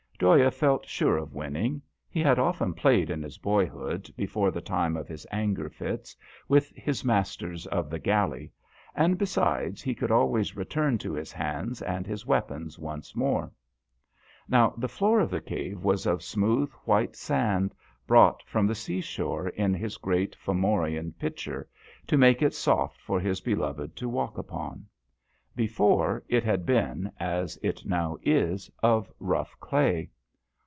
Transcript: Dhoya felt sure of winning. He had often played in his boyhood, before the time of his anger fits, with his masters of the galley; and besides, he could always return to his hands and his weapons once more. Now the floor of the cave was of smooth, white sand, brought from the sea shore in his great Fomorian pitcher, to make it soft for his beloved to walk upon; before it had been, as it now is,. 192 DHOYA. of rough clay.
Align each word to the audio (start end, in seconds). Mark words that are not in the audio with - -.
Dhoya 0.21 0.51
felt 0.51 0.85
sure 0.87 1.17
of 1.17 1.33
winning. 1.33 1.81
He 2.07 2.19
had 2.21 2.37
often 2.37 2.75
played 2.75 3.09
in 3.09 3.23
his 3.23 3.39
boyhood, 3.39 4.07
before 4.15 4.51
the 4.51 4.61
time 4.61 4.95
of 4.95 5.07
his 5.07 5.25
anger 5.31 5.67
fits, 5.67 6.15
with 6.47 6.69
his 6.75 7.03
masters 7.03 7.65
of 7.65 7.89
the 7.89 7.97
galley; 7.97 8.51
and 8.93 9.17
besides, 9.17 9.81
he 9.81 9.95
could 9.95 10.11
always 10.11 10.55
return 10.55 10.99
to 10.99 11.13
his 11.13 11.31
hands 11.31 11.81
and 11.81 12.05
his 12.05 12.23
weapons 12.23 12.77
once 12.77 13.15
more. 13.15 13.51
Now 14.47 14.75
the 14.77 14.87
floor 14.87 15.21
of 15.21 15.31
the 15.31 15.41
cave 15.41 15.83
was 15.83 16.05
of 16.05 16.21
smooth, 16.21 16.69
white 16.85 17.15
sand, 17.15 17.73
brought 18.05 18.43
from 18.43 18.67
the 18.67 18.75
sea 18.75 19.01
shore 19.01 19.49
in 19.49 19.73
his 19.73 19.97
great 19.97 20.35
Fomorian 20.35 21.13
pitcher, 21.17 21.67
to 22.05 22.15
make 22.15 22.43
it 22.43 22.53
soft 22.53 23.01
for 23.01 23.19
his 23.19 23.41
beloved 23.41 23.95
to 23.95 24.07
walk 24.07 24.37
upon; 24.37 24.85
before 25.53 26.23
it 26.29 26.45
had 26.45 26.65
been, 26.65 27.11
as 27.19 27.57
it 27.61 27.85
now 27.85 28.15
is,. 28.23 28.71
192 28.79 28.79
DHOYA. 28.87 28.89
of 28.89 29.11
rough 29.19 29.59
clay. 29.59 30.09